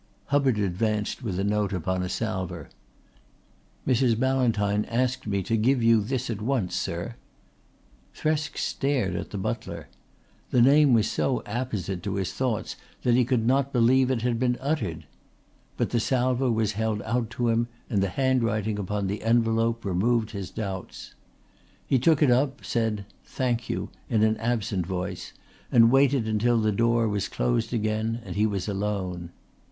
[0.33, 2.69] Hubbard advanced with a note upon a salver.
[3.87, 4.17] "Mrs.
[4.17, 7.17] Ballantyne asked me to give you this at once, sir."
[8.15, 9.89] Thresk stared at the butler.
[10.49, 14.39] The name was so apposite to his thoughts that he could not believe it had
[14.39, 15.05] been uttered.
[15.77, 20.31] But the salver was held out to him and the handwriting upon the envelope removed
[20.31, 21.13] his doubts.
[21.85, 25.31] He took it up, said "Thank you" in an absent voice
[25.71, 29.29] and waited until the door was closed again and he was alone.